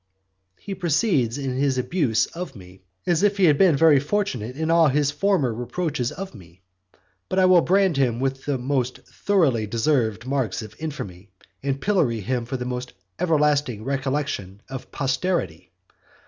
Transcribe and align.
He 0.59 0.73
proceeds 0.73 1.37
in 1.37 1.55
his 1.57 1.77
abuse 1.77 2.25
of 2.25 2.55
me, 2.55 2.81
as 3.05 3.21
if 3.21 3.37
he 3.37 3.43
had 3.45 3.59
been 3.59 3.77
very 3.77 3.99
fortunate 3.99 4.55
in 4.57 4.71
all 4.71 4.87
his 4.87 5.11
former 5.11 5.53
reproaches 5.53 6.11
of 6.11 6.33
me; 6.33 6.63
but 7.29 7.37
I 7.37 7.45
will 7.45 7.61
brand 7.61 7.97
him 7.97 8.19
with 8.19 8.45
the 8.45 8.57
most 8.57 8.97
thoroughly 9.05 9.67
deserved 9.67 10.25
marks 10.25 10.63
of 10.63 10.75
infamy, 10.79 11.29
and 11.61 11.79
pillory 11.79 12.21
him 12.21 12.45
for 12.45 12.57
the 12.57 12.91
everlasting 13.19 13.83
recollection 13.83 14.63
of 14.67 14.91
posterity. 14.91 15.71